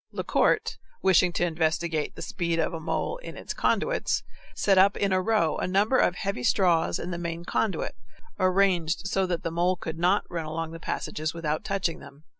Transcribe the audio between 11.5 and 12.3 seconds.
touching them.